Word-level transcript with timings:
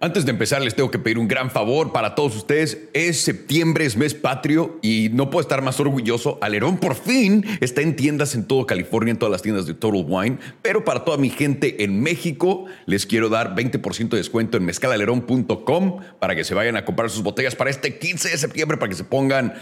Antes 0.00 0.24
de 0.24 0.30
empezar, 0.30 0.62
les 0.62 0.76
tengo 0.76 0.92
que 0.92 1.00
pedir 1.00 1.18
un 1.18 1.26
gran 1.26 1.50
favor 1.50 1.90
para 1.92 2.14
todos 2.14 2.36
ustedes. 2.36 2.78
Es 2.92 3.20
septiembre, 3.20 3.84
es 3.84 3.96
mes 3.96 4.14
patrio 4.14 4.78
y 4.80 5.08
no 5.12 5.28
puedo 5.28 5.40
estar 5.40 5.60
más 5.60 5.80
orgulloso. 5.80 6.38
Alerón 6.40 6.78
por 6.78 6.94
fin 6.94 7.44
está 7.60 7.80
en 7.80 7.96
tiendas 7.96 8.36
en 8.36 8.44
todo 8.44 8.64
California, 8.64 9.10
en 9.10 9.18
todas 9.18 9.32
las 9.32 9.42
tiendas 9.42 9.66
de 9.66 9.74
Total 9.74 10.04
Wine. 10.06 10.38
Pero 10.62 10.84
para 10.84 11.04
toda 11.04 11.16
mi 11.16 11.30
gente 11.30 11.82
en 11.82 12.00
México, 12.00 12.66
les 12.86 13.06
quiero 13.06 13.28
dar 13.28 13.56
20% 13.56 14.10
de 14.10 14.18
descuento 14.18 14.56
en 14.56 14.66
mezcalalerón.com 14.66 15.96
para 16.20 16.36
que 16.36 16.44
se 16.44 16.54
vayan 16.54 16.76
a 16.76 16.84
comprar 16.84 17.10
sus 17.10 17.24
botellas 17.24 17.56
para 17.56 17.70
este 17.70 17.98
15 17.98 18.28
de 18.28 18.38
septiembre, 18.38 18.76
para 18.76 18.90
que 18.90 18.96
se 18.96 19.04
pongan 19.04 19.54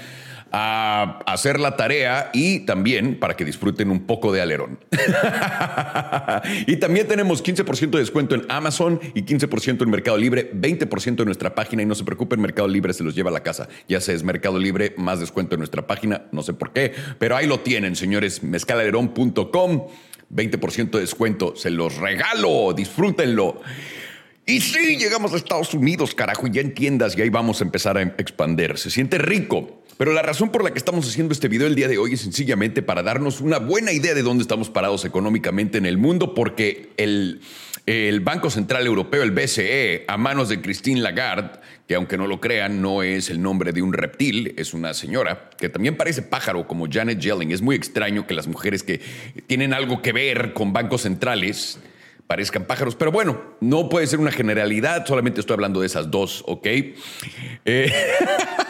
a 0.53 1.21
hacer 1.27 1.59
la 1.61 1.77
tarea 1.77 2.31
y 2.33 2.61
también 2.61 3.19
para 3.19 3.37
que 3.37 3.45
disfruten 3.45 3.91
un 3.91 4.07
poco 4.07 4.33
de 4.33 4.41
alerón. 4.41 4.79
y 6.67 6.77
también 6.77 7.07
tenemos 7.09 7.45
15% 7.45 7.91
de 7.91 7.99
descuento 7.99 8.35
en 8.35 8.45
Amazon 8.49 9.01
y 9.14 9.23
15% 9.23 9.82
en 9.82 9.91
Mercado 9.91 10.17
Libre, 10.17 10.53
20% 10.53 11.21
en 11.21 11.25
nuestra 11.25 11.55
página 11.55 11.82
y 11.82 11.87
no 11.87 11.95
se 11.95 12.04
preocupen, 12.04 12.40
Mercado 12.40 12.68
Libre 12.68 12.93
se 12.93 13.04
los 13.04 13.14
lleva 13.14 13.31
a 13.31 13.32
la 13.32 13.43
casa. 13.43 13.68
Ya 13.89 14.01
sé, 14.01 14.14
es 14.14 14.23
Mercado 14.23 14.59
Libre, 14.59 14.95
más 14.96 15.21
descuento 15.21 15.54
en 15.54 15.61
nuestra 15.61 15.87
página, 15.87 16.23
no 16.32 16.43
sé 16.43 16.54
por 16.54 16.73
qué, 16.73 16.93
pero 17.18 17.37
ahí 17.37 17.46
lo 17.46 17.61
tienen, 17.61 17.96
señores, 17.96 18.43
mezcalalerón.com, 18.43 19.87
20% 20.35 20.90
de 20.90 21.01
descuento, 21.01 21.54
se 21.57 21.71
los 21.71 21.96
regalo, 21.96 22.73
disfrútenlo. 22.73 23.61
Y 24.49 24.61
sí, 24.61 24.96
llegamos 24.96 25.32
a 25.32 25.37
Estados 25.37 25.75
Unidos, 25.75 26.15
carajo, 26.15 26.46
y 26.46 26.53
ya 26.53 26.61
entiendas 26.61 27.18
y 27.18 27.23
ahí 27.23 27.31
vamos 27.31 27.61
a 27.61 27.65
empezar 27.65 27.99
a 27.99 28.03
expandir. 28.03 28.79
Se 28.79 28.90
siente 28.90 29.18
rico. 29.18 29.82
Pero 29.99 30.13
la 30.13 30.23
razón 30.23 30.50
por 30.50 30.63
la 30.63 30.73
que 30.73 30.79
estamos 30.79 31.09
haciendo 31.09 31.32
este 31.32 31.49
video 31.49 31.67
el 31.67 31.75
día 31.75 31.89
de 31.89 31.96
hoy 31.96 32.14
es 32.14 32.20
sencillamente 32.20 32.83
para 32.83 33.03
darnos 33.03 33.41
una 33.41 33.59
buena 33.59 33.92
idea 33.92 34.14
de 34.14 34.23
dónde 34.23 34.42
estamos 34.42 34.69
parados 34.69 35.06
económicamente 35.06 35.78
en 35.78 35.87
el 35.87 35.97
mundo, 35.97 36.34
porque 36.34 36.91
el, 36.98 37.41
el 37.87 38.20
Banco 38.20 38.51
Central 38.51 38.87
Europeo, 38.87 39.23
el 39.23 39.31
BCE, 39.31 40.05
a 40.06 40.19
manos 40.19 40.51
de 40.51 40.61
Christine 40.61 41.01
Lagarde, 41.01 41.61
que 41.89 41.95
aunque 41.95 42.19
no 42.19 42.27
lo 42.27 42.41
crean, 42.41 42.83
no 42.83 43.03
es 43.03 43.31
el 43.31 43.41
nombre 43.41 43.73
de 43.73 43.81
un 43.81 43.95
reptil, 43.95 44.53
es 44.59 44.75
una 44.75 44.93
señora 44.93 45.48
que 45.57 45.70
también 45.70 45.97
parece 45.97 46.20
pájaro 46.20 46.67
como 46.67 46.89
Janet 46.91 47.19
Yellen. 47.19 47.51
Es 47.51 47.63
muy 47.63 47.75
extraño 47.75 48.27
que 48.27 48.35
las 48.35 48.48
mujeres 48.48 48.83
que 48.83 49.01
tienen 49.47 49.73
algo 49.73 50.03
que 50.03 50.13
ver 50.13 50.53
con 50.53 50.75
bancos 50.75 51.03
centrales 51.03 51.79
parezcan 52.27 52.67
pájaros. 52.67 52.97
Pero 52.97 53.13
bueno, 53.13 53.41
no 53.61 53.89
puede 53.89 54.07
ser 54.07 54.19
una 54.19 54.33
generalidad, 54.33 55.07
solamente 55.07 55.41
estoy 55.41 55.55
hablando 55.55 55.81
de 55.81 55.87
esas 55.87 56.11
dos, 56.11 56.42
¿ok? 56.47 56.67
Eh, 56.67 57.92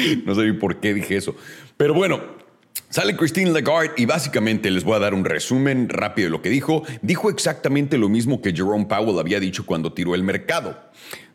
no 0.24 0.34
sé 0.34 0.52
por 0.54 0.80
qué 0.80 0.94
dije 0.94 1.16
eso. 1.16 1.36
Pero 1.76 1.92
bueno, 1.94 2.40
Sale 2.88 3.16
Christine 3.16 3.50
Lagarde 3.52 3.92
y 3.96 4.04
básicamente 4.04 4.68
les 4.70 4.82
voy 4.82 4.96
a 4.96 4.98
dar 4.98 5.14
un 5.14 5.24
resumen 5.24 5.88
rápido 5.88 6.26
de 6.26 6.30
lo 6.30 6.42
que 6.42 6.50
dijo. 6.50 6.82
Dijo 7.02 7.30
exactamente 7.30 7.96
lo 7.96 8.08
mismo 8.08 8.42
que 8.42 8.52
Jerome 8.52 8.86
Powell 8.86 9.20
había 9.20 9.38
dicho 9.38 9.64
cuando 9.64 9.92
tiró 9.92 10.16
el 10.16 10.24
mercado. 10.24 10.76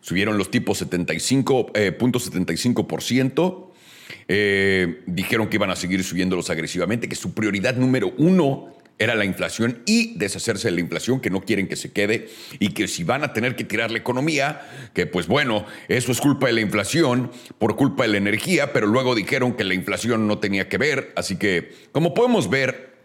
Subieron 0.01 0.37
los 0.37 0.51
tipos 0.51 0.85
75.75%. 0.85 3.57
Eh, 3.57 3.61
eh, 4.27 5.01
dijeron 5.07 5.47
que 5.47 5.55
iban 5.55 5.71
a 5.71 5.77
seguir 5.77 6.03
subiéndolos 6.03 6.49
agresivamente, 6.49 7.07
que 7.07 7.15
su 7.15 7.33
prioridad 7.33 7.77
número 7.77 8.13
uno 8.17 8.75
era 8.97 9.15
la 9.15 9.25
inflación 9.25 9.79
y 9.85 10.17
deshacerse 10.17 10.69
de 10.69 10.75
la 10.75 10.81
inflación, 10.81 11.19
que 11.19 11.29
no 11.29 11.41
quieren 11.41 11.67
que 11.67 11.75
se 11.75 11.91
quede 11.91 12.29
y 12.59 12.69
que 12.69 12.87
si 12.87 13.03
van 13.03 13.23
a 13.23 13.33
tener 13.33 13.55
que 13.55 13.63
tirar 13.63 13.91
la 13.91 13.97
economía, 13.97 14.61
que 14.93 15.05
pues 15.05 15.27
bueno, 15.27 15.65
eso 15.87 16.11
es 16.11 16.21
culpa 16.21 16.47
de 16.47 16.53
la 16.53 16.61
inflación, 16.61 17.31
por 17.57 17.75
culpa 17.75 18.03
de 18.03 18.09
la 18.09 18.17
energía, 18.17 18.71
pero 18.71 18.87
luego 18.87 19.15
dijeron 19.15 19.53
que 19.53 19.63
la 19.63 19.73
inflación 19.73 20.27
no 20.27 20.39
tenía 20.39 20.69
que 20.69 20.77
ver, 20.77 21.11
así 21.15 21.35
que 21.37 21.73
como 21.91 22.13
podemos 22.13 22.49
ver, 22.49 22.95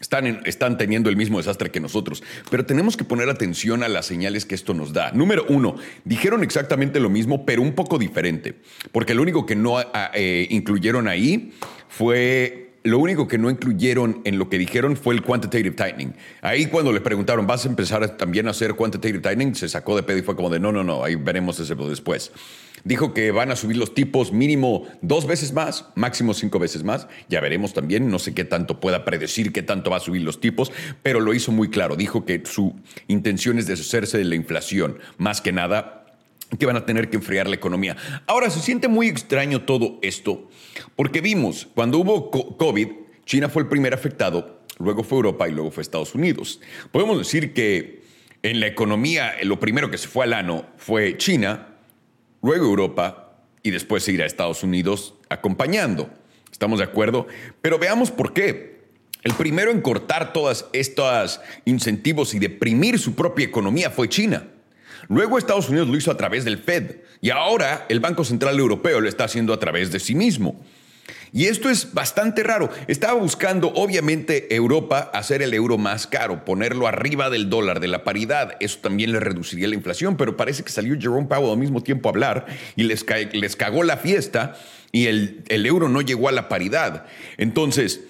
están, 0.00 0.42
están, 0.46 0.78
teniendo 0.78 1.10
el 1.10 1.16
mismo 1.16 1.38
desastre 1.38 1.70
que 1.70 1.78
nosotros, 1.78 2.24
pero 2.50 2.66
tenemos 2.66 2.96
que 2.96 3.04
poner 3.04 3.28
atención 3.28 3.84
a 3.84 3.88
las 3.88 4.06
señales 4.06 4.44
que 4.44 4.56
esto 4.56 4.74
nos 4.74 4.92
da. 4.92 5.12
Número 5.12 5.46
uno, 5.48 5.76
dijeron 6.04 6.42
exactamente 6.42 6.98
lo 6.98 7.08
mismo, 7.08 7.46
pero 7.46 7.62
un 7.62 7.72
poco 7.74 7.98
diferente, 7.98 8.56
porque 8.90 9.14
lo 9.14 9.22
único 9.22 9.46
que 9.46 9.54
no 9.54 9.76
eh, 10.14 10.48
incluyeron 10.50 11.06
ahí 11.06 11.52
fue 11.88 12.71
lo 12.84 12.98
único 12.98 13.28
que 13.28 13.38
no 13.38 13.50
incluyeron 13.50 14.22
en 14.24 14.38
lo 14.38 14.48
que 14.48 14.58
dijeron 14.58 14.96
fue 14.96 15.14
el 15.14 15.22
quantitative 15.22 15.70
tightening. 15.70 16.14
Ahí 16.40 16.66
cuando 16.66 16.92
le 16.92 17.00
preguntaron, 17.00 17.46
¿vas 17.46 17.64
a 17.64 17.68
empezar 17.68 18.16
también 18.16 18.48
a 18.48 18.50
hacer 18.50 18.74
quantitative 18.74 19.20
tightening? 19.20 19.54
Se 19.54 19.68
sacó 19.68 19.94
de 19.94 20.02
pedo 20.02 20.18
y 20.18 20.22
fue 20.22 20.34
como 20.34 20.50
de, 20.50 20.58
no, 20.58 20.72
no, 20.72 20.82
no, 20.82 21.04
ahí 21.04 21.14
veremos 21.14 21.60
ese 21.60 21.74
después. 21.74 22.32
Dijo 22.84 23.14
que 23.14 23.30
van 23.30 23.52
a 23.52 23.56
subir 23.56 23.76
los 23.76 23.94
tipos 23.94 24.32
mínimo 24.32 24.88
dos 25.02 25.26
veces 25.26 25.52
más, 25.52 25.86
máximo 25.94 26.34
cinco 26.34 26.58
veces 26.58 26.82
más. 26.82 27.06
Ya 27.28 27.40
veremos 27.40 27.72
también, 27.72 28.08
no 28.10 28.18
sé 28.18 28.34
qué 28.34 28.44
tanto 28.44 28.80
pueda 28.80 29.04
predecir 29.04 29.52
qué 29.52 29.62
tanto 29.62 29.90
va 29.90 29.98
a 29.98 30.00
subir 30.00 30.22
los 30.22 30.40
tipos, 30.40 30.72
pero 31.02 31.20
lo 31.20 31.32
hizo 31.32 31.52
muy 31.52 31.70
claro. 31.70 31.94
Dijo 31.94 32.24
que 32.24 32.42
su 32.44 32.74
intención 33.06 33.58
es 33.58 33.68
deshacerse 33.68 34.18
de 34.18 34.24
la 34.24 34.34
inflación, 34.34 34.98
más 35.16 35.40
que 35.40 35.52
nada 35.52 36.01
que 36.58 36.66
van 36.66 36.76
a 36.76 36.86
tener 36.86 37.08
que 37.10 37.16
enfriar 37.16 37.48
la 37.48 37.56
economía. 37.56 37.96
Ahora, 38.26 38.50
se 38.50 38.60
siente 38.60 38.88
muy 38.88 39.08
extraño 39.08 39.62
todo 39.62 39.98
esto, 40.02 40.48
porque 40.96 41.20
vimos, 41.20 41.68
cuando 41.74 41.98
hubo 41.98 42.30
COVID, 42.30 42.88
China 43.24 43.48
fue 43.48 43.62
el 43.62 43.68
primer 43.68 43.94
afectado, 43.94 44.60
luego 44.78 45.02
fue 45.02 45.18
Europa 45.18 45.48
y 45.48 45.52
luego 45.52 45.70
fue 45.70 45.82
Estados 45.82 46.14
Unidos. 46.14 46.60
Podemos 46.90 47.18
decir 47.18 47.52
que 47.52 48.02
en 48.42 48.60
la 48.60 48.66
economía 48.66 49.34
lo 49.42 49.60
primero 49.60 49.90
que 49.90 49.98
se 49.98 50.08
fue 50.08 50.24
al 50.24 50.32
ano 50.32 50.66
fue 50.76 51.16
China, 51.16 51.76
luego 52.42 52.66
Europa 52.66 53.38
y 53.62 53.70
después 53.70 54.06
irá 54.08 54.24
a 54.24 54.26
Estados 54.26 54.62
Unidos 54.62 55.14
acompañando. 55.28 56.10
¿Estamos 56.50 56.80
de 56.80 56.84
acuerdo? 56.84 57.26
Pero 57.60 57.78
veamos 57.78 58.10
por 58.10 58.32
qué. 58.32 58.82
El 59.22 59.34
primero 59.34 59.70
en 59.70 59.80
cortar 59.80 60.32
todos 60.32 60.66
estos 60.72 61.40
incentivos 61.64 62.34
y 62.34 62.40
deprimir 62.40 62.98
su 62.98 63.14
propia 63.14 63.46
economía 63.46 63.90
fue 63.90 64.08
China. 64.08 64.48
Luego 65.08 65.38
Estados 65.38 65.68
Unidos 65.68 65.88
lo 65.88 65.96
hizo 65.96 66.10
a 66.10 66.16
través 66.16 66.44
del 66.44 66.58
Fed 66.58 66.96
y 67.20 67.30
ahora 67.30 67.86
el 67.88 68.00
Banco 68.00 68.24
Central 68.24 68.58
Europeo 68.58 69.00
lo 69.00 69.08
está 69.08 69.24
haciendo 69.24 69.52
a 69.52 69.60
través 69.60 69.92
de 69.92 70.00
sí 70.00 70.14
mismo. 70.14 70.60
Y 71.34 71.46
esto 71.46 71.70
es 71.70 71.94
bastante 71.94 72.42
raro. 72.42 72.68
Estaba 72.88 73.14
buscando, 73.14 73.72
obviamente, 73.74 74.54
Europa 74.54 75.10
hacer 75.14 75.40
el 75.40 75.54
euro 75.54 75.78
más 75.78 76.06
caro, 76.06 76.44
ponerlo 76.44 76.86
arriba 76.86 77.30
del 77.30 77.48
dólar, 77.48 77.80
de 77.80 77.88
la 77.88 78.04
paridad. 78.04 78.56
Eso 78.60 78.80
también 78.80 79.12
le 79.12 79.20
reduciría 79.20 79.66
la 79.66 79.74
inflación, 79.74 80.18
pero 80.18 80.36
parece 80.36 80.62
que 80.62 80.70
salió 80.70 80.94
Jerome 81.00 81.28
Powell 81.28 81.52
al 81.52 81.56
mismo 81.56 81.82
tiempo 81.82 82.08
a 82.08 82.12
hablar 82.12 82.46
y 82.76 82.82
les, 82.82 83.06
les 83.32 83.56
cagó 83.56 83.82
la 83.82 83.96
fiesta 83.96 84.56
y 84.92 85.06
el, 85.06 85.42
euro 85.48 85.88
no 85.88 86.02
llegó 86.02 86.28
a 86.28 86.32
la 86.32 86.48
paridad. 86.48 87.06
Entonces, 87.38 88.02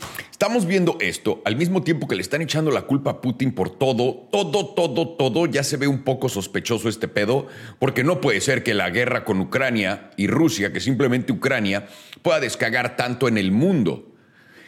Estamos 0.43 0.67
viendo 0.67 0.97
esto 0.99 1.41
al 1.45 1.55
mismo 1.55 1.85
tiempo 1.85 2.09
que 2.09 2.17
le 2.17 2.23
están 2.23 2.43
echando 2.43 2.73
la 2.73 2.83
culpa 2.83 3.13
a 3.13 3.21
Putin 3.21 3.53
por 3.53 3.71
todo, 3.71 4.29
todo, 4.33 4.75
todo, 4.75 5.11
todo. 5.11 5.47
Ya 5.47 5.63
se 5.63 5.77
ve 5.77 5.87
un 5.87 6.03
poco 6.03 6.29
sospechoso 6.29 6.89
este 6.89 7.07
pedo, 7.07 7.47
porque 7.79 8.03
no 8.03 8.21
puede 8.21 8.41
ser 8.41 8.65
que 8.65 8.75
la 8.75 8.91
guerra 8.91 9.25
con 9.25 9.39
Ucrania 9.39 10.11
y 10.17 10.27
Rusia, 10.27 10.73
que 10.73 10.81
simplemente 10.81 11.33
Ucrania, 11.33 11.87
pueda 12.23 12.41
descagar 12.41 12.97
tanto 12.97 13.29
en 13.29 13.39
el 13.39 13.53
mundo. 13.53 14.13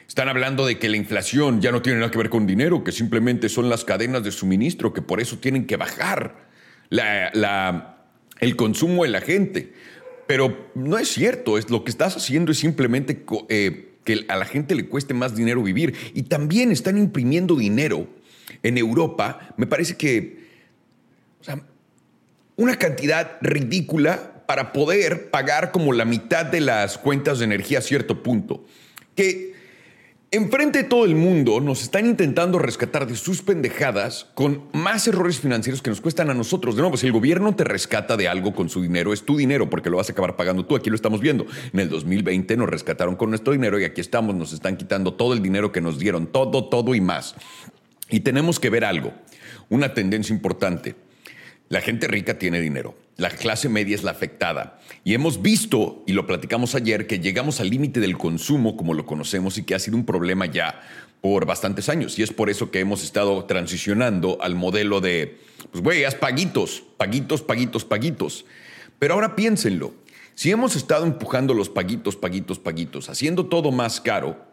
Están 0.06 0.28
hablando 0.28 0.64
de 0.64 0.78
que 0.78 0.88
la 0.88 0.96
inflación 0.96 1.60
ya 1.60 1.72
no 1.72 1.82
tiene 1.82 1.98
nada 1.98 2.12
que 2.12 2.18
ver 2.18 2.30
con 2.30 2.46
dinero, 2.46 2.84
que 2.84 2.92
simplemente 2.92 3.48
son 3.48 3.68
las 3.68 3.84
cadenas 3.84 4.22
de 4.22 4.30
suministro, 4.30 4.92
que 4.92 5.02
por 5.02 5.20
eso 5.20 5.38
tienen 5.38 5.66
que 5.66 5.76
bajar 5.76 6.46
el 8.38 8.54
consumo 8.54 9.02
de 9.02 9.10
la 9.10 9.20
gente. 9.20 9.72
Pero 10.26 10.70
no 10.74 10.98
es 10.98 11.08
cierto, 11.08 11.58
es, 11.58 11.70
lo 11.70 11.84
que 11.84 11.90
estás 11.90 12.16
haciendo 12.16 12.52
es 12.52 12.58
simplemente... 12.58 13.24
Eh, 13.48 13.90
que 14.04 14.26
a 14.28 14.36
la 14.36 14.44
gente 14.44 14.74
le 14.74 14.86
cueste 14.86 15.14
más 15.14 15.34
dinero 15.34 15.62
vivir. 15.62 15.94
Y 16.14 16.24
también 16.24 16.70
están 16.70 16.98
imprimiendo 16.98 17.56
dinero 17.56 18.06
en 18.62 18.78
Europa, 18.78 19.54
me 19.56 19.66
parece 19.66 19.96
que, 19.96 20.44
o 21.40 21.44
sea, 21.44 21.62
una 22.56 22.76
cantidad 22.78 23.38
ridícula 23.40 24.44
para 24.46 24.72
poder 24.72 25.30
pagar 25.30 25.72
como 25.72 25.92
la 25.92 26.04
mitad 26.04 26.46
de 26.46 26.60
las 26.60 26.98
cuentas 26.98 27.38
de 27.38 27.46
energía 27.46 27.78
a 27.78 27.82
cierto 27.82 28.22
punto. 28.22 28.64
Que 29.16 29.54
Enfrente 30.34 30.78
de 30.78 30.88
todo 30.88 31.04
el 31.04 31.14
mundo 31.14 31.60
nos 31.60 31.84
están 31.84 32.06
intentando 32.06 32.58
rescatar 32.58 33.06
de 33.06 33.14
sus 33.14 33.40
pendejadas 33.40 34.26
con 34.34 34.64
más 34.72 35.06
errores 35.06 35.38
financieros 35.38 35.80
que 35.80 35.90
nos 35.90 36.00
cuestan 36.00 36.28
a 36.28 36.34
nosotros. 36.34 36.74
De 36.74 36.82
nuevo, 36.82 36.96
si 36.96 37.06
el 37.06 37.12
gobierno 37.12 37.54
te 37.54 37.62
rescata 37.62 38.16
de 38.16 38.26
algo 38.26 38.52
con 38.52 38.68
su 38.68 38.82
dinero, 38.82 39.12
es 39.12 39.24
tu 39.24 39.36
dinero 39.36 39.70
porque 39.70 39.90
lo 39.90 39.98
vas 39.98 40.08
a 40.08 40.12
acabar 40.12 40.34
pagando 40.34 40.66
tú. 40.66 40.74
Aquí 40.74 40.90
lo 40.90 40.96
estamos 40.96 41.20
viendo. 41.20 41.46
En 41.72 41.78
el 41.78 41.88
2020 41.88 42.56
nos 42.56 42.68
rescataron 42.68 43.14
con 43.14 43.30
nuestro 43.30 43.52
dinero 43.52 43.78
y 43.78 43.84
aquí 43.84 44.00
estamos, 44.00 44.34
nos 44.34 44.52
están 44.52 44.76
quitando 44.76 45.14
todo 45.14 45.34
el 45.34 45.40
dinero 45.40 45.70
que 45.70 45.80
nos 45.80 46.00
dieron, 46.00 46.26
todo, 46.26 46.64
todo 46.64 46.96
y 46.96 47.00
más. 47.00 47.36
Y 48.10 48.18
tenemos 48.18 48.58
que 48.58 48.70
ver 48.70 48.84
algo, 48.84 49.12
una 49.68 49.94
tendencia 49.94 50.34
importante. 50.34 50.96
La 51.68 51.80
gente 51.80 52.06
rica 52.08 52.38
tiene 52.38 52.60
dinero, 52.60 52.94
la 53.16 53.30
clase 53.30 53.68
media 53.68 53.94
es 53.94 54.02
la 54.02 54.10
afectada. 54.10 54.80
Y 55.02 55.14
hemos 55.14 55.40
visto, 55.40 56.02
y 56.06 56.12
lo 56.12 56.26
platicamos 56.26 56.74
ayer, 56.74 57.06
que 57.06 57.20
llegamos 57.20 57.60
al 57.60 57.70
límite 57.70 58.00
del 58.00 58.18
consumo 58.18 58.76
como 58.76 58.92
lo 58.94 59.06
conocemos 59.06 59.56
y 59.56 59.62
que 59.62 59.74
ha 59.74 59.78
sido 59.78 59.96
un 59.96 60.04
problema 60.04 60.46
ya 60.46 60.82
por 61.20 61.46
bastantes 61.46 61.88
años. 61.88 62.18
Y 62.18 62.22
es 62.22 62.32
por 62.32 62.50
eso 62.50 62.70
que 62.70 62.80
hemos 62.80 63.02
estado 63.02 63.44
transicionando 63.46 64.38
al 64.42 64.54
modelo 64.54 65.00
de, 65.00 65.38
pues 65.72 65.82
güey, 65.82 66.04
haz 66.04 66.14
paguitos, 66.14 66.82
paguitos, 66.98 67.40
paguitos, 67.40 67.84
paguitos. 67.84 68.44
Pero 68.98 69.14
ahora 69.14 69.34
piénsenlo, 69.34 69.94
si 70.34 70.50
hemos 70.50 70.76
estado 70.76 71.06
empujando 71.06 71.54
los 71.54 71.70
paguitos, 71.70 72.16
paguitos, 72.16 72.58
paguitos, 72.58 73.08
haciendo 73.08 73.46
todo 73.46 73.72
más 73.72 74.00
caro, 74.00 74.44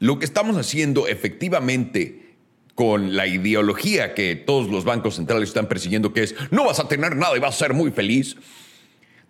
lo 0.00 0.18
que 0.18 0.24
estamos 0.24 0.56
haciendo 0.56 1.06
efectivamente 1.06 2.31
con 2.74 3.14
la 3.16 3.26
ideología 3.26 4.14
que 4.14 4.34
todos 4.34 4.68
los 4.70 4.84
bancos 4.84 5.16
centrales 5.16 5.50
están 5.50 5.68
persiguiendo, 5.68 6.12
que 6.12 6.22
es 6.22 6.34
no 6.50 6.64
vas 6.64 6.80
a 6.80 6.88
tener 6.88 7.16
nada 7.16 7.36
y 7.36 7.40
vas 7.40 7.54
a 7.54 7.58
ser 7.58 7.74
muy 7.74 7.90
feliz. 7.90 8.36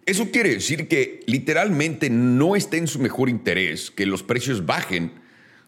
Eso 0.06 0.30
quiere 0.30 0.50
decir 0.50 0.88
que 0.88 1.20
literalmente 1.26 2.10
no 2.10 2.56
está 2.56 2.76
en 2.76 2.88
su 2.88 2.98
mejor 2.98 3.28
interés 3.28 3.90
que 3.90 4.06
los 4.06 4.22
precios 4.22 4.66
bajen. 4.66 5.12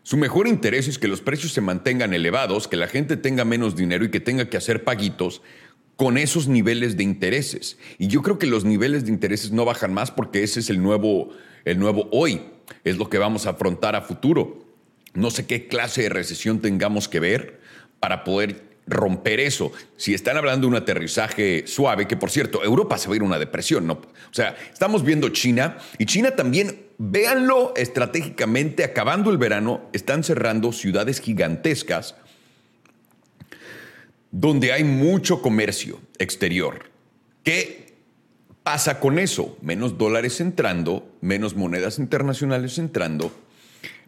Su 0.03 0.17
mejor 0.17 0.49
interés 0.49 0.89
es 0.89 0.99
que 0.99 1.09
los 1.09 1.21
precios 1.21 1.53
se 1.53 1.61
mantengan 1.61 2.13
elevados, 2.13 2.69
que 2.69 2.77
la 2.77 2.89
gente 2.89 3.17
tenga 3.17 3.45
menos 3.45 3.77
dinero 3.77 4.05
y 4.05 4.11
que 4.11 4.21
tenga 4.21 4.51
que 4.51 4.57
hacer 4.57 4.85
paguitos 4.85 5.41
con 5.97 6.19
esos 6.19 6.49
niveles 6.49 6.97
de 6.97 7.05
intereses. 7.05 7.79
Y 7.99 8.09
yo 8.09 8.23
creo 8.23 8.39
que 8.39 8.47
los 8.47 8.65
niveles 8.65 9.05
de 9.05 9.13
intereses 9.13 9.53
no 9.53 9.65
bajan 9.65 9.95
más 9.95 10.11
porque 10.11 10.43
ese 10.43 10.61
es 10.61 10.69
el 10.69 10.83
nuevo, 10.83 11.31
el 11.65 11.79
nuevo 11.79 12.09
hoy, 12.11 12.43
es 12.83 12.99
lo 12.99 13.09
que 13.09 13.19
vamos 13.19 13.47
a 13.47 13.51
afrontar 13.51 13.95
a 13.95 14.03
futuro. 14.03 14.67
No 15.15 15.31
sé 15.31 15.47
qué 15.47 15.69
clase 15.69 16.03
de 16.03 16.09
recesión 16.09 16.61
tengamos 16.61 17.09
que 17.09 17.21
ver 17.21 17.64
para 18.01 18.25
poder 18.25 18.75
romper 18.87 19.41
eso. 19.41 19.73
Si 19.97 20.15
están 20.15 20.37
hablando 20.37 20.67
de 20.67 20.73
un 20.73 20.77
aterrizaje 20.77 21.65
suave, 21.67 22.07
que 22.07 22.17
por 22.17 22.31
cierto, 22.31 22.63
Europa 22.63 22.99
se 22.99 23.09
va 23.09 23.15
a 23.15 23.17
ir 23.17 23.23
a 23.23 23.27
una 23.27 23.39
depresión, 23.39 23.87
¿no? 23.87 23.95
O 23.95 24.33
sea, 24.33 24.57
estamos 24.73 25.05
viendo 25.05 25.29
China 25.31 25.79
y 25.99 26.07
China 26.07 26.33
también, 26.33 26.87
véanlo 26.99 27.73
estratégicamente, 27.77 28.85
acabando 28.85 29.31
el 29.31 29.39
verano, 29.39 29.89
están 29.93 30.23
cerrando 30.23 30.73
ciudades 30.73 31.21
gigantescas 31.21 32.17
donde 34.31 34.73
hay 34.73 34.83
mucho 34.83 35.41
comercio 35.41 36.01
exterior. 36.19 36.91
¿Qué 37.45 37.95
pasa 38.65 38.99
con 38.99 39.21
eso? 39.21 39.57
Menos 39.63 39.97
dólares 39.97 40.41
entrando, 40.41 41.09
menos 41.21 41.55
monedas 41.55 42.01
internacionales 42.01 42.79
entrando, 42.79 43.31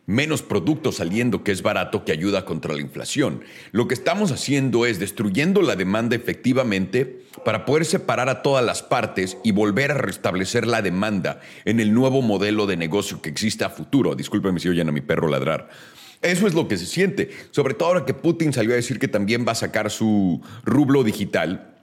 menos 0.07 0.43
productos 0.43 0.97
saliendo 0.97 1.43
que 1.43 1.53
es 1.53 1.63
barato 1.63 2.05
que 2.05 2.13
ayuda 2.13 2.45
contra 2.45 2.73
la 2.73 2.81
inflación. 2.81 3.43
Lo 3.73 3.89
que 3.89 3.95
estamos 3.95 4.33
haciendo 4.33 4.87
es 4.87 4.99
destruyendo 4.99 5.63
la 5.63 5.77
demanda 5.77 6.17
efectivamente 6.17 7.25
para 7.45 7.65
poder 7.65 7.85
separar 7.85 8.29
a 8.29 8.43
todas 8.43 8.65
las 8.65 8.83
partes 8.83 9.37
y 9.45 9.53
volver 9.53 9.91
a 9.91 9.99
restablecer 9.99 10.67
la 10.67 10.83
demanda 10.83 11.41
en 11.65 11.81
el 11.81 11.93
nuevo 11.93 12.23
modelo 12.23 12.67
de 12.67 12.77
negocio 12.77 13.21
que 13.21 13.29
existe 13.29 13.65
a 13.65 13.71
futuro. 13.71 14.15
Discúlpeme 14.15 14.61
si 14.61 14.69
oyen 14.69 14.89
a 14.89 14.93
mi 14.93 15.01
perro 15.01 15.29
ladrar. 15.29 15.69
Eso 16.23 16.47
es 16.47 16.55
lo 16.55 16.67
que 16.67 16.79
se 16.79 16.87
siente, 16.87 17.31
sobre 17.51 17.75
todo 17.75 17.89
ahora 17.89 18.07
que 18.07 18.15
Putin 18.15 18.53
salió 18.53 18.73
a 18.73 18.77
decir 18.77 18.99
que 18.99 19.07
también 19.07 19.45
va 19.47 19.53
a 19.53 19.57
sacar 19.57 19.91
su 19.91 20.41
rublo 20.65 21.05
digital 21.05 21.76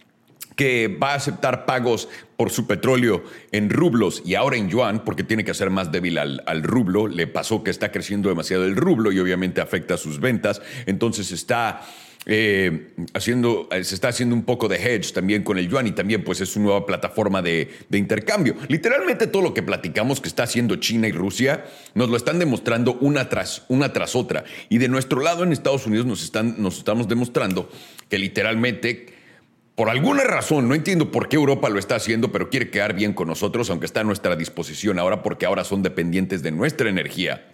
que 0.55 0.87
va 0.87 1.11
a 1.11 1.15
aceptar 1.15 1.65
pagos 1.65 2.09
por 2.37 2.49
su 2.49 2.67
petróleo 2.67 3.23
en 3.51 3.69
rublos 3.69 4.21
y 4.25 4.35
ahora 4.35 4.57
en 4.57 4.69
yuan, 4.69 5.03
porque 5.03 5.23
tiene 5.23 5.43
que 5.43 5.51
hacer 5.51 5.69
más 5.69 5.91
débil 5.91 6.17
al, 6.17 6.43
al, 6.45 6.63
rublo. 6.63 7.07
Le 7.07 7.27
pasó 7.27 7.63
que 7.63 7.71
está 7.71 7.91
creciendo 7.91 8.29
demasiado 8.29 8.65
el 8.65 8.75
rublo 8.75 9.11
y 9.11 9.19
obviamente 9.19 9.61
afecta 9.61 9.97
sus 9.97 10.19
ventas. 10.19 10.61
Entonces 10.85 11.31
está 11.31 11.81
eh, 12.25 12.93
haciendo, 13.13 13.67
eh, 13.69 13.83
se 13.83 13.95
está 13.95 14.07
haciendo 14.07 14.33
un 14.33 14.43
poco 14.43 14.69
de 14.69 14.77
hedge 14.77 15.11
también 15.11 15.43
con 15.43 15.57
el 15.57 15.67
yuan 15.67 15.87
y 15.87 15.91
también 15.91 16.23
pues 16.23 16.39
es 16.39 16.49
su 16.49 16.61
nueva 16.61 16.85
plataforma 16.85 17.41
de, 17.41 17.69
de, 17.89 17.97
intercambio. 17.97 18.55
Literalmente 18.69 19.27
todo 19.27 19.41
lo 19.41 19.53
que 19.53 19.61
platicamos 19.61 20.21
que 20.21 20.29
está 20.29 20.43
haciendo 20.43 20.77
China 20.77 21.09
y 21.09 21.11
Rusia 21.11 21.65
nos 21.95 22.09
lo 22.09 22.15
están 22.15 22.39
demostrando 22.39 22.93
una 23.01 23.27
tras, 23.27 23.65
una 23.67 23.91
tras 23.91 24.15
otra. 24.15 24.45
Y 24.69 24.77
de 24.77 24.87
nuestro 24.87 25.19
lado 25.19 25.43
en 25.43 25.51
Estados 25.51 25.85
Unidos 25.85 26.05
nos, 26.05 26.23
están, 26.23 26.61
nos 26.61 26.77
estamos 26.77 27.07
demostrando 27.07 27.69
que 28.09 28.17
literalmente... 28.17 29.22
Por 29.75 29.89
alguna 29.89 30.23
razón, 30.23 30.69
no 30.69 30.75
entiendo 30.75 31.11
por 31.11 31.29
qué 31.29 31.35
Europa 31.35 31.69
lo 31.69 31.79
está 31.79 31.95
haciendo, 31.95 32.31
pero 32.31 32.49
quiere 32.49 32.69
quedar 32.69 32.93
bien 32.93 33.13
con 33.13 33.27
nosotros, 33.27 33.69
aunque 33.69 33.87
está 33.87 34.01
a 34.01 34.03
nuestra 34.03 34.35
disposición 34.35 34.99
ahora, 34.99 35.23
porque 35.23 35.45
ahora 35.45 35.63
son 35.63 35.81
dependientes 35.81 36.43
de 36.43 36.51
nuestra 36.51 36.89
energía. 36.89 37.47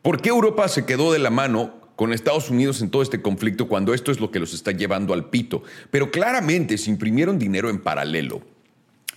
¿Por 0.00 0.22
qué 0.22 0.30
Europa 0.30 0.66
se 0.68 0.86
quedó 0.86 1.12
de 1.12 1.18
la 1.18 1.28
mano 1.28 1.80
con 2.00 2.14
Estados 2.14 2.48
Unidos 2.48 2.80
en 2.80 2.88
todo 2.88 3.02
este 3.02 3.20
conflicto 3.20 3.68
cuando 3.68 3.92
esto 3.92 4.10
es 4.10 4.20
lo 4.20 4.30
que 4.30 4.38
los 4.38 4.54
está 4.54 4.72
llevando 4.72 5.12
al 5.12 5.28
pito. 5.28 5.62
Pero 5.90 6.10
claramente 6.10 6.78
se 6.78 6.88
imprimieron 6.88 7.38
dinero 7.38 7.68
en 7.68 7.78
paralelo. 7.78 8.40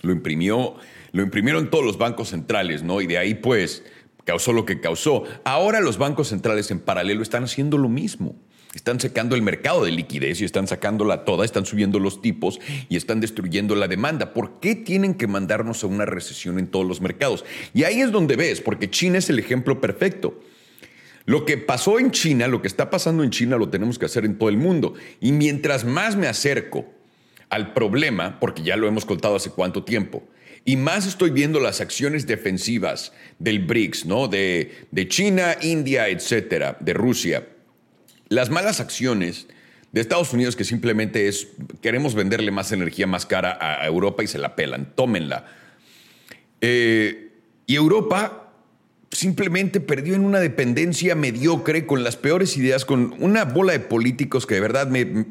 Lo 0.02 0.12
imprimió, 0.12 0.74
lo 1.12 1.22
imprimieron 1.22 1.70
todos 1.70 1.82
los 1.82 1.96
bancos 1.96 2.28
centrales, 2.28 2.82
¿no? 2.82 3.00
Y 3.00 3.06
de 3.06 3.16
ahí 3.16 3.36
pues 3.36 3.84
causó 4.26 4.52
lo 4.52 4.66
que 4.66 4.82
causó. 4.82 5.24
Ahora 5.44 5.80
los 5.80 5.96
bancos 5.96 6.28
centrales 6.28 6.70
en 6.70 6.78
paralelo 6.78 7.22
están 7.22 7.44
haciendo 7.44 7.78
lo 7.78 7.88
mismo. 7.88 8.36
Están 8.74 8.98
secando 8.98 9.36
el 9.36 9.42
mercado 9.42 9.84
de 9.84 9.92
liquidez 9.92 10.40
y 10.40 10.44
están 10.44 10.66
sacándola 10.66 11.24
toda, 11.24 11.44
están 11.44 11.64
subiendo 11.64 11.98
los 11.98 12.20
tipos 12.20 12.60
y 12.88 12.96
están 12.96 13.20
destruyendo 13.20 13.74
la 13.76 13.88
demanda. 13.88 14.32
¿Por 14.32 14.58
qué 14.60 14.74
tienen 14.74 15.14
que 15.14 15.26
mandarnos 15.26 15.84
a 15.84 15.86
una 15.86 16.06
recesión 16.06 16.58
en 16.58 16.66
todos 16.66 16.86
los 16.86 17.00
mercados? 17.00 17.44
Y 17.72 17.84
ahí 17.84 18.00
es 18.00 18.10
donde 18.10 18.36
ves, 18.36 18.60
porque 18.60 18.90
China 18.90 19.18
es 19.18 19.30
el 19.30 19.38
ejemplo 19.38 19.80
perfecto. 19.80 20.40
Lo 21.24 21.44
que 21.44 21.56
pasó 21.56 21.98
en 21.98 22.10
China, 22.10 22.48
lo 22.48 22.60
que 22.60 22.68
está 22.68 22.90
pasando 22.90 23.24
en 23.24 23.30
China, 23.30 23.56
lo 23.56 23.70
tenemos 23.70 23.98
que 23.98 24.06
hacer 24.06 24.24
en 24.24 24.36
todo 24.36 24.48
el 24.48 24.58
mundo. 24.58 24.94
Y 25.20 25.32
mientras 25.32 25.84
más 25.84 26.16
me 26.16 26.26
acerco 26.26 26.84
al 27.48 27.72
problema, 27.72 28.38
porque 28.40 28.62
ya 28.62 28.76
lo 28.76 28.88
hemos 28.88 29.04
contado 29.04 29.36
hace 29.36 29.50
cuánto 29.50 29.84
tiempo, 29.84 30.22
y 30.66 30.76
más 30.76 31.06
estoy 31.06 31.30
viendo 31.30 31.60
las 31.60 31.80
acciones 31.80 32.26
defensivas 32.26 33.12
del 33.38 33.60
BRICS, 33.60 34.06
¿no? 34.06 34.28
De, 34.28 34.72
de 34.90 35.08
China, 35.08 35.56
India, 35.62 36.08
etcétera, 36.08 36.76
de 36.80 36.94
Rusia. 36.94 37.46
Las 38.34 38.50
malas 38.50 38.80
acciones 38.80 39.46
de 39.92 40.00
Estados 40.00 40.32
Unidos 40.32 40.56
que 40.56 40.64
simplemente 40.64 41.28
es, 41.28 41.46
queremos 41.80 42.16
venderle 42.16 42.50
más 42.50 42.72
energía 42.72 43.06
más 43.06 43.26
cara 43.26 43.56
a, 43.60 43.86
Europa 43.86 44.24
y 44.24 44.26
se 44.26 44.38
la 44.38 44.56
pelan, 44.56 44.92
tómenla. 44.96 45.46
Eh, 46.60 47.30
y 47.68 47.76
Europa 47.76 48.50
simplemente 49.12 49.78
perdió 49.78 50.16
en 50.16 50.24
una 50.24 50.40
dependencia 50.40 51.14
mediocre 51.14 51.86
con 51.86 52.02
las 52.02 52.16
peores 52.16 52.56
ideas, 52.56 52.84
con 52.84 53.14
una 53.20 53.44
bola 53.44 53.72
de 53.72 53.78
políticos 53.78 54.46
que 54.46 54.56
de 54.56 54.60
verdad 54.60 54.88
me, 54.88 55.26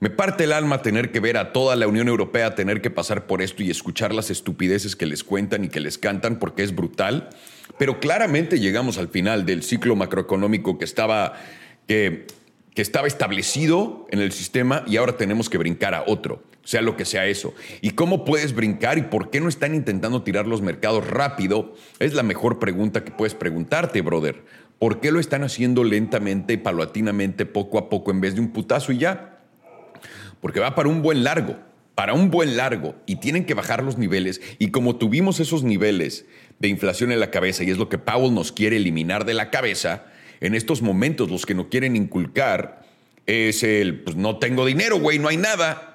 me 0.00 0.08
parte 0.08 0.44
el 0.44 0.54
alma 0.54 0.80
tener 0.80 1.12
que 1.12 1.20
ver 1.20 1.36
a 1.36 1.52
toda 1.52 1.76
la 1.76 1.88
Unión 1.88 2.08
Europea 2.08 2.54
tener 2.54 2.80
que 2.80 2.88
pasar 2.88 3.26
por 3.26 3.42
esto 3.42 3.62
y 3.62 3.70
escuchar 3.70 4.14
las 4.14 4.30
estupideces 4.30 4.96
que 4.96 5.04
les 5.04 5.24
cuentan 5.24 5.64
y 5.64 5.68
que 5.68 5.80
les 5.80 5.98
cantan 5.98 6.38
porque 6.38 6.62
es 6.62 6.74
brutal. 6.74 7.28
Pero 7.78 8.00
claramente 8.00 8.60
llegamos 8.60 8.96
al 8.96 9.08
final 9.08 9.44
del 9.44 9.62
ciclo 9.62 9.94
macroeconómico 9.94 10.78
que 10.78 10.86
estaba, 10.86 11.34
que, 11.90 12.26
estaba 12.76 13.06
establecido 13.06 14.06
en 14.10 14.20
el 14.20 14.32
sistema 14.32 14.84
y 14.86 14.96
ahora 14.96 15.18
tenemos 15.18 15.50
que 15.50 15.58
brincar 15.58 15.94
a 15.94 16.04
otro 16.06 16.42
sea 16.64 16.80
lo 16.80 16.96
que 16.96 17.04
sea 17.04 17.26
eso. 17.26 17.52
¿Y 17.82 17.90
cómo 17.90 18.24
puedes 18.24 18.54
brincar 18.54 18.96
y 18.96 19.02
por 19.02 19.28
qué 19.28 19.38
no 19.38 19.50
están 19.50 19.74
intentando 19.74 20.22
tirar 20.22 20.46
los 20.46 20.62
mercados 20.62 21.06
rápido? 21.06 21.74
Es 21.98 22.14
la 22.14 22.22
mejor 22.22 22.58
pregunta 22.58 23.04
que 23.04 23.10
puedes 23.10 23.34
preguntarte, 23.34 24.00
brother. 24.00 24.44
¿Por 24.78 25.00
qué 25.00 25.10
lo 25.10 25.20
están 25.20 25.42
haciendo 25.42 25.84
lentamente 25.84 26.56
paulatinamente, 26.56 27.44
poco 27.44 27.76
a 27.76 27.90
poco, 27.90 28.12
en 28.12 28.22
vez 28.22 28.34
de 28.34 28.40
un 28.40 28.50
putazo 28.50 28.92
y 28.92 28.98
ya? 28.98 29.40
Porque 30.40 30.60
va 30.60 30.74
para 30.74 30.88
un 30.88 31.02
buen 31.02 31.22
largo, 31.22 31.58
para 31.94 32.14
un 32.14 32.30
buen 32.30 32.56
largo, 32.56 32.94
y 33.04 33.16
tienen 33.16 33.44
que 33.44 33.52
bajar 33.52 33.82
los 33.82 33.98
niveles. 33.98 34.40
Y 34.58 34.70
como 34.70 34.96
tuvimos 34.96 35.38
esos 35.40 35.64
niveles 35.64 36.24
de 36.60 36.68
inflación 36.68 37.12
en 37.12 37.20
la 37.20 37.30
cabeza, 37.30 37.62
y 37.62 37.70
es 37.70 37.78
lo 37.78 37.90
que 37.90 37.98
Powell 37.98 38.32
nos 38.32 38.52
quiere 38.52 38.76
eliminar 38.76 39.26
de 39.26 39.34
la 39.34 39.50
cabeza, 39.50 40.06
en 40.40 40.54
estos 40.54 40.82
momentos 40.82 41.30
los 41.30 41.46
que 41.46 41.54
no 41.54 41.68
quieren 41.68 41.96
inculcar 41.96 42.82
es 43.26 43.62
el, 43.62 44.00
pues 44.00 44.16
no 44.16 44.38
tengo 44.38 44.64
dinero, 44.66 44.98
güey, 44.98 45.18
no 45.18 45.28
hay 45.28 45.36
nada 45.36 45.90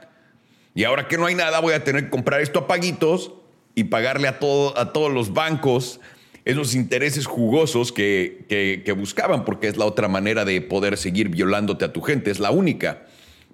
y 0.75 0.83
ahora 0.83 1.07
que 1.07 1.17
no 1.17 1.25
hay 1.25 1.35
nada, 1.35 1.61
voy 1.61 1.73
a 1.73 1.83
tener 1.85 2.03
que 2.03 2.09
comprar 2.09 2.41
esto 2.41 2.59
a 2.59 2.67
paguitos 2.67 3.31
y 3.75 3.85
pagarle 3.85 4.27
a, 4.27 4.39
todo, 4.39 4.77
a 4.77 4.91
todos 4.91 5.11
los 5.11 5.33
bancos 5.33 6.01
esos 6.43 6.75
intereses 6.75 7.25
jugosos 7.25 7.91
que, 7.91 8.45
que, 8.85 8.91
buscaban, 8.91 9.45
porque 9.45 9.67
es 9.67 9.77
la 9.77 9.85
otra 9.85 10.07
manera 10.09 10.45
de 10.45 10.61
poder 10.61 10.97
seguir 10.97 11.29
violándote 11.29 11.85
a 11.85 11.93
tu 11.93 12.01
gente, 12.01 12.29
es 12.29 12.39
la 12.39 12.51
única. 12.51 13.07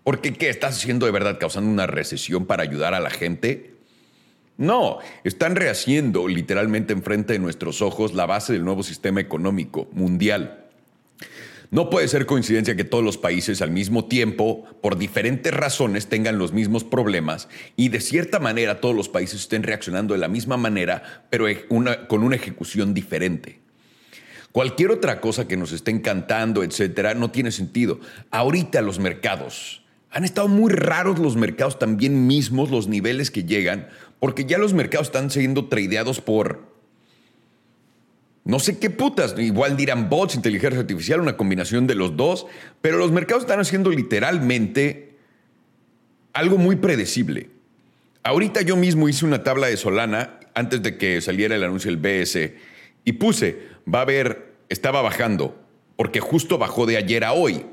Porque 0.03 0.33
¿qué 0.33 0.49
estás 0.49 0.77
haciendo 0.77 1.05
de 1.05 1.13
verdad? 1.13 1.37
¿Causando 1.39 1.69
una 1.69 1.87
recesión 1.87 2.47
para 2.47 2.63
ayudar 2.63 2.93
a 2.93 2.99
la 2.99 3.11
gente? 3.11 3.75
No, 4.57 4.97
están 5.23 5.55
rehaciendo 5.55 6.27
literalmente 6.27 6.91
enfrente 6.91 7.33
de 7.33 7.39
nuestros 7.39 7.81
ojos 7.81 8.13
la 8.13 8.25
base 8.25 8.51
del 8.51 8.65
nuevo 8.65 8.83
sistema 8.83 9.21
económico 9.21 9.87
mundial. 9.93 10.60
No 11.69 11.89
puede 11.89 12.09
ser 12.09 12.25
coincidencia 12.25 12.75
que 12.75 12.83
todos 12.83 13.03
los 13.03 13.17
países 13.17 13.61
al 13.61 13.71
mismo 13.71 14.05
tiempo, 14.05 14.65
por 14.81 14.97
diferentes 14.97 15.53
razones, 15.53 16.07
tengan 16.07 16.37
los 16.37 16.51
mismos 16.51 16.83
problemas 16.83 17.47
y 17.77 17.87
de 17.87 18.01
cierta 18.01 18.39
manera 18.39 18.81
todos 18.81 18.93
los 18.95 19.07
países 19.07 19.41
estén 19.41 19.63
reaccionando 19.63 20.13
de 20.13 20.19
la 20.19 20.27
misma 20.27 20.57
manera, 20.57 21.25
pero 21.29 21.45
con 22.07 22.23
una 22.23 22.35
ejecución 22.35 22.93
diferente. 22.93 23.61
Cualquier 24.51 24.91
otra 24.91 25.21
cosa 25.21 25.47
que 25.47 25.55
nos 25.55 25.71
esté 25.71 25.91
encantando, 25.91 26.63
etcétera, 26.63 27.13
no 27.13 27.31
tiene 27.31 27.51
sentido. 27.51 28.01
Ahorita 28.31 28.81
los 28.81 28.99
mercados 28.99 29.81
han 30.09 30.25
estado 30.25 30.49
muy 30.49 30.73
raros 30.73 31.19
los 31.19 31.37
mercados 31.37 31.79
también 31.79 32.27
mismos, 32.27 32.69
los 32.69 32.89
niveles 32.89 33.31
que 33.31 33.45
llegan, 33.45 33.87
porque 34.19 34.43
ya 34.43 34.57
los 34.57 34.73
mercados 34.73 35.07
están 35.07 35.31
siendo 35.31 35.69
tradeados 35.69 36.19
por 36.19 36.70
no 38.51 38.59
sé 38.59 38.79
qué 38.79 38.89
putas, 38.89 39.33
igual 39.37 39.77
dirán 39.77 40.09
bots, 40.09 40.35
inteligencia 40.35 40.81
artificial, 40.81 41.21
una 41.21 41.37
combinación 41.37 41.87
de 41.87 41.95
los 41.95 42.17
dos, 42.17 42.47
pero 42.81 42.97
los 42.97 43.09
mercados 43.09 43.43
están 43.43 43.61
haciendo 43.61 43.89
literalmente 43.91 45.15
algo 46.33 46.57
muy 46.57 46.75
predecible. 46.75 47.49
Ahorita 48.23 48.61
yo 48.61 48.75
mismo 48.75 49.07
hice 49.07 49.23
una 49.25 49.41
tabla 49.41 49.67
de 49.67 49.77
Solana 49.77 50.37
antes 50.53 50.83
de 50.83 50.97
que 50.97 51.21
saliera 51.21 51.55
el 51.55 51.63
anuncio 51.63 51.89
del 51.89 52.01
BS 52.01 52.53
y 53.05 53.13
puse, 53.13 53.57
va 53.87 53.99
a 53.99 54.01
haber, 54.01 54.51
estaba 54.67 55.01
bajando, 55.01 55.57
porque 55.95 56.19
justo 56.19 56.57
bajó 56.57 56.85
de 56.85 56.97
ayer 56.97 57.23
a 57.23 57.31
hoy. 57.31 57.65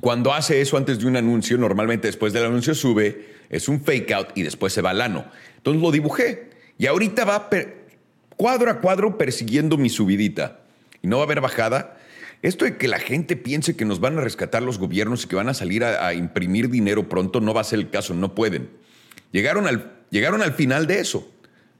Cuando 0.00 0.32
hace 0.32 0.62
eso 0.62 0.78
antes 0.78 1.00
de 1.00 1.06
un 1.06 1.16
anuncio, 1.16 1.58
normalmente 1.58 2.08
después 2.08 2.32
del 2.32 2.46
anuncio 2.46 2.74
sube, 2.74 3.26
es 3.50 3.68
un 3.68 3.82
fake 3.82 4.10
out 4.12 4.28
y 4.34 4.42
después 4.42 4.72
se 4.72 4.80
va 4.80 4.88
al 4.88 5.02
ano. 5.02 5.26
Entonces 5.58 5.82
lo 5.82 5.90
dibujé 5.92 6.48
y 6.78 6.86
ahorita 6.86 7.26
va 7.26 7.50
cuadro 8.38 8.70
a 8.70 8.80
cuadro 8.80 9.18
persiguiendo 9.18 9.76
mi 9.76 9.90
subidita. 9.90 10.60
Y 11.02 11.08
no 11.08 11.16
va 11.16 11.24
a 11.24 11.26
haber 11.26 11.42
bajada. 11.42 11.98
Esto 12.40 12.64
de 12.64 12.78
que 12.78 12.88
la 12.88 13.00
gente 13.00 13.36
piense 13.36 13.76
que 13.76 13.84
nos 13.84 14.00
van 14.00 14.16
a 14.16 14.22
rescatar 14.22 14.62
los 14.62 14.78
gobiernos 14.78 15.24
y 15.24 15.28
que 15.28 15.36
van 15.36 15.48
a 15.48 15.54
salir 15.54 15.84
a, 15.84 16.14
imprimir 16.14 16.70
dinero 16.70 17.08
pronto 17.08 17.40
no 17.40 17.52
va 17.52 17.60
a 17.60 17.64
ser 17.64 17.80
el 17.80 17.90
caso, 17.90 18.14
no 18.14 18.34
pueden. 18.34 18.70
Llegaron 19.32 19.66
al, 19.66 19.92
llegaron 20.10 20.40
al 20.40 20.52
final 20.52 20.86
de 20.86 21.00
eso, 21.00 21.28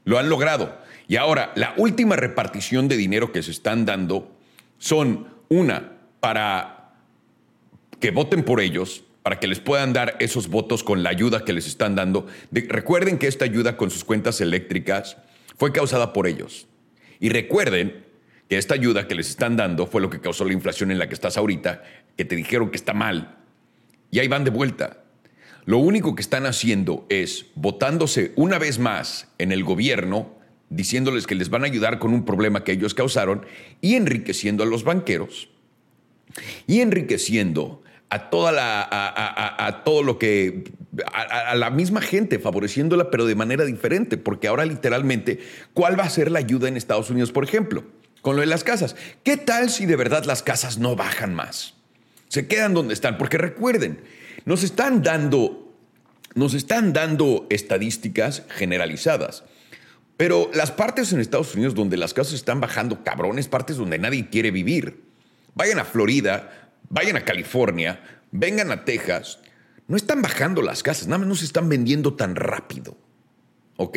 lo 0.05 0.19
han 0.19 0.29
logrado. 0.29 0.77
Y 1.07 1.17
ahora, 1.17 1.53
la 1.55 1.75
última 1.77 2.17
repartición 2.17 2.89
de 2.89 2.97
dinero 2.97 3.33
que 3.33 3.43
se 3.43 3.53
están 3.53 3.87
dando 3.87 4.37
son 4.79 5.29
una 5.49 5.93
para 6.21 6.93
que 8.01 8.11
voten 8.11 8.43
por 8.43 8.61
ellos 8.61 9.05
para 9.23 9.41
que 9.41 9.47
les 9.47 9.61
puedan 9.61 9.93
dar 9.93 10.17
esos 10.21 10.49
votos 10.49 10.83
con 10.83 11.03
la 11.03 11.11
ayuda 11.11 11.45
que 11.45 11.53
les 11.53 11.67
están 11.67 11.95
dando. 11.95 12.27
recuerden 12.51 13.19
que 13.19 13.27
esta 13.27 13.45
ayuda 13.45 13.77
con 13.77 13.91
sus 13.91 14.03
cuentas 14.03 14.41
eléctricas 14.41 15.19
fue 15.59 15.73
causada 15.73 16.13
por 16.13 16.27
ellos. 16.27 16.67
Y 17.21 17.29
recuerden 17.29 18.07
que 18.49 18.57
esta 18.57 18.75
ayuda 18.75 19.07
que 19.07 19.15
les 19.15 19.29
están 19.29 19.57
dando 19.57 19.87
fue 19.87 20.01
lo 20.01 20.09
que 20.09 20.21
causó 20.21 20.45
la 20.45 20.55
inflación 20.55 20.91
en 20.91 20.99
la 20.99 21.09
que 21.09 21.15
estás 21.15 21.37
ahorita, 21.37 21.83
que 22.17 22.25
te 22.25 22.37
dijeron 22.37 22.71
que 22.71 22.77
está 22.77 22.95
mal. 22.95 23.37
Y 24.11 24.21
ahí 24.21 24.29
van 24.29 24.45
de 24.45 24.51
vuelta. 24.51 25.05
Lo 25.67 25.79
único 25.79 26.15
que 26.15 26.23
están 26.23 26.47
haciendo 26.47 27.05
es 27.11 27.47
votándose 27.55 28.33
una 28.37 28.59
vez 28.59 28.79
más 28.79 29.29
en 29.37 29.53
el 29.53 29.65
gobierno, 29.65 30.35
diciéndoles 30.71 31.27
que 31.27 31.35
les 31.35 31.51
van 31.51 31.63
a 31.63 31.67
ayudar 31.67 31.99
con 31.99 32.15
un 32.15 32.25
problema 32.25 32.65
que 32.65 32.73
ellos 32.73 32.95
causaron 32.95 33.45
y 33.83 33.95
enriqueciendo 33.95 34.63
a 34.63 34.67
los 34.67 34.85
banqueros 34.85 35.51
y 36.67 36.81
enriqueciendo 36.81 37.83
a 38.11 38.31
toda 38.31 38.53
la, 38.53 38.89
a, 38.91 39.85
todo 39.85 40.03
lo 40.03 40.19
que, 40.19 40.65
a, 41.13 41.55
la 41.55 41.71
misma 41.71 42.01
gente, 42.01 42.39
favoreciéndola, 42.39 43.11
pero 43.11 43.27
de 43.27 43.35
manera 43.35 43.65
diferente, 43.65 44.17
porque 44.17 44.49
ahora 44.49 44.65
literalmente, 44.65 45.41
¿cuál 45.75 45.99
va 45.99 46.05
a 46.05 46.11
ser 46.11 46.31
la 46.31 46.39
ayuda 46.39 46.69
en 46.69 46.77
Estados 46.77 47.11
Unidos, 47.11 47.33
por 47.33 47.45
ejemplo? 47.45 47.85
Con 48.23 48.37
lo 48.37 48.41
de 48.41 48.47
las 48.47 48.65
casas. 48.65 48.97
¿Qué 49.23 49.37
tal 49.37 49.71
si 49.71 49.87
de 49.87 49.97
verdad 49.97 50.25
las 50.25 50.43
casas 50.43 50.79
no 50.79 50.97
bajan 50.97 51.35
más? 51.35 51.75
Se 52.29 52.47
quedan 52.47 52.75
donde 52.75 52.95
están, 52.95 53.17
porque 53.19 53.39
recuerden, 53.39 54.01
nos 54.45 54.63
están 54.63 55.03
dando, 55.03 55.75
nos 56.35 56.55
están 56.55 56.93
dando 56.93 57.47
estadísticas 57.51 58.43
generalizadas. 58.49 59.45
Pero 60.17 60.51
las 60.53 60.73
partes 60.73 61.13
en 61.13 61.21
Estados 61.21 61.55
Unidos 61.55 61.75
donde 61.75 61.97
las 61.97 62.13
casas 62.13 62.35
están 62.35 62.61
bajando, 62.61 63.05
cabrones, 63.05 63.47
partes 63.47 63.77
donde 63.77 63.99
nadie 63.99 64.29
quiere 64.29 64.51
vivir. 64.51 65.05
Vayan 65.55 65.79
a 65.79 65.85
Florida, 65.85 66.73
vayan 66.91 67.17
a 67.17 67.25
California, 67.25 68.01
vengan 68.33 68.73
a 68.73 68.85
Texas, 68.85 69.39
no 69.89 69.97
están 69.97 70.23
bajando 70.23 70.63
las 70.63 70.83
casas, 70.83 71.09
nada 71.09 71.19
más 71.19 71.29
no 71.29 71.35
se 71.35 71.47
están 71.47 71.69
vendiendo 71.69 72.15
tan 72.15 72.37
rápido. 72.37 72.97
¿Ok? 73.77 73.97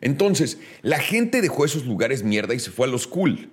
Entonces, 0.00 0.58
la 0.82 1.00
gente 1.00 1.42
dejó 1.42 1.64
esos 1.64 1.84
lugares 1.84 2.22
mierda 2.22 2.54
y 2.54 2.60
se 2.60 2.70
fue 2.70 2.86
a 2.86 2.90
los 2.90 3.08
cool. 3.08 3.50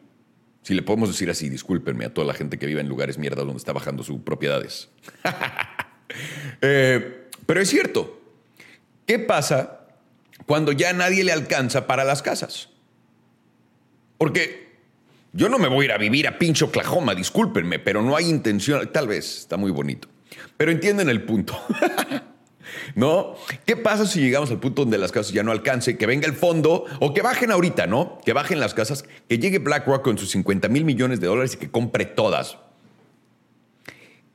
Si 0.61 0.73
le 0.73 0.83
podemos 0.83 1.09
decir 1.09 1.29
así, 1.29 1.49
discúlpenme 1.49 2.05
a 2.05 2.13
toda 2.13 2.27
la 2.27 2.33
gente 2.33 2.59
que 2.59 2.67
vive 2.67 2.81
en 2.81 2.87
lugares 2.87 3.17
mierda 3.17 3.43
donde 3.43 3.57
está 3.57 3.73
bajando 3.73 4.03
sus 4.03 4.21
propiedades. 4.21 4.89
Eh, 6.61 7.27
pero 7.45 7.59
es 7.59 7.67
cierto. 7.67 8.21
¿Qué 9.05 9.19
pasa 9.19 9.87
cuando 10.45 10.71
ya 10.71 10.93
nadie 10.93 11.23
le 11.23 11.33
alcanza 11.33 11.87
para 11.87 12.05
las 12.05 12.21
casas? 12.21 12.69
Porque 14.17 14.77
yo 15.33 15.49
no 15.49 15.57
me 15.57 15.67
voy 15.67 15.83
a 15.83 15.85
ir 15.85 15.91
a 15.91 15.97
vivir 15.97 16.27
a 16.27 16.37
pinche 16.37 16.63
Oklahoma, 16.63 17.15
discúlpenme, 17.15 17.79
pero 17.79 18.01
no 18.01 18.15
hay 18.15 18.29
intención. 18.29 18.89
Tal 18.93 19.07
vez 19.07 19.39
está 19.39 19.57
muy 19.57 19.71
bonito. 19.71 20.07
Pero 20.57 20.71
entienden 20.71 21.09
el 21.09 21.23
punto. 21.23 21.59
¿No? 22.95 23.35
¿Qué 23.65 23.75
pasa 23.75 24.05
si 24.05 24.21
llegamos 24.21 24.51
al 24.51 24.59
punto 24.59 24.83
donde 24.83 24.97
las 24.97 25.11
casas 25.11 25.33
ya 25.33 25.43
no 25.43 25.51
alcancen, 25.51 25.97
que 25.97 26.05
venga 26.05 26.27
el 26.27 26.33
fondo 26.33 26.85
o 26.99 27.13
que 27.13 27.21
bajen 27.21 27.51
ahorita, 27.51 27.87
¿no? 27.87 28.19
Que 28.25 28.33
bajen 28.33 28.59
las 28.59 28.73
casas, 28.73 29.05
que 29.27 29.39
llegue 29.39 29.59
BlackRock 29.59 30.03
con 30.03 30.17
sus 30.17 30.31
50 30.31 30.67
mil 30.69 30.85
millones 30.85 31.19
de 31.19 31.27
dólares 31.27 31.53
y 31.55 31.57
que 31.57 31.71
compre 31.71 32.05
todas. 32.05 32.57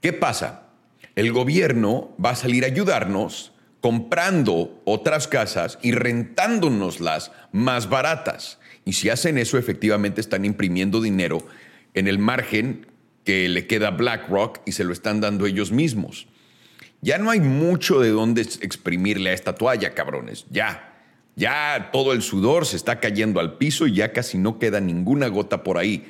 ¿Qué 0.01 0.13
pasa? 0.13 0.69
El 1.17 1.33
gobierno 1.33 2.15
va 2.25 2.31
a 2.31 2.37
salir 2.37 2.65
a 2.65 2.69
ayudarnos 2.69 3.53
comprando 3.81 4.81
otras 4.85 5.27
casas 5.27 5.79
y 5.83 5.93
rentándonoslas 5.93 7.33
más 7.53 7.89
baratas. 7.89 8.59
Y 8.85 8.95
si 8.95 9.11
hacen 9.11 9.39
eso, 9.39 9.59
efectivamente 9.59 10.21
están 10.21 10.45
imprimiendo 10.45 11.01
dinero 11.01 11.47
en 11.95 12.09
el 12.09 12.19
margen 12.19 12.87
que 13.25 13.49
le 13.49 13.67
queda 13.67 13.91
BlackRock 13.91 14.61
y 14.67 14.73
se 14.73 14.85
lo 14.85 14.93
están 14.93 15.21
dando 15.21 15.47
ellos 15.47 15.73
mismos. 15.73 16.27
Ya 17.03 17.19
no 17.19 17.31
hay 17.31 17.41
mucho 17.41 18.01
de 18.01 18.11
dónde 18.11 18.43
exprimirle 18.43 19.31
a 19.31 19.33
esta 19.33 19.55
toalla, 19.55 19.95
cabrones. 19.95 20.47
Ya. 20.51 20.87
Ya 21.37 21.91
todo 21.93 22.13
el 22.13 22.23
sudor 22.23 22.67
se 22.67 22.77
está 22.77 23.01
cayendo 23.01 23.41
al 23.41 23.57
piso 23.57 23.87
y 23.87 23.95
ya 23.95 24.13
casi 24.13 24.37
no 24.37 24.59
queda 24.59 24.81
ninguna 24.81 25.29
gota 25.29 25.63
por 25.63 25.79
ahí. 25.79 26.05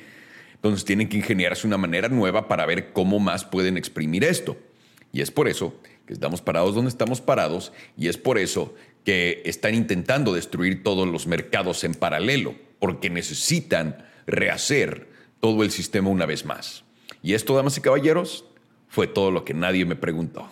Entonces 0.55 0.83
tienen 0.83 1.07
que 1.07 1.17
ingeniarse 1.17 1.65
una 1.65 1.77
manera 1.77 2.09
nueva 2.09 2.47
para 2.47 2.65
ver 2.65 2.91
cómo 2.91 3.19
más 3.19 3.45
pueden 3.45 3.77
exprimir 3.77 4.23
esto. 4.23 4.57
Y 5.13 5.21
es 5.21 5.31
por 5.31 5.47
eso 5.47 5.79
que 6.05 6.13
estamos 6.13 6.41
parados 6.41 6.75
donde 6.75 6.89
estamos 6.89 7.21
parados 7.21 7.71
y 7.97 8.07
es 8.07 8.17
por 8.17 8.37
eso 8.37 8.75
que 9.05 9.41
están 9.45 9.73
intentando 9.73 10.33
destruir 10.33 10.83
todos 10.83 11.07
los 11.07 11.25
mercados 11.27 11.83
en 11.83 11.95
paralelo, 11.95 12.55
porque 12.79 13.09
necesitan 13.09 14.05
rehacer 14.27 15.09
todo 15.39 15.63
el 15.63 15.71
sistema 15.71 16.09
una 16.09 16.25
vez 16.25 16.45
más. 16.45 16.83
Y 17.23 17.33
esto, 17.33 17.55
damas 17.55 17.77
y 17.77 17.81
caballeros, 17.81 18.45
fue 18.87 19.07
todo 19.07 19.31
lo 19.31 19.45
que 19.45 19.53
nadie 19.53 19.85
me 19.85 19.95
preguntó. 19.95 20.47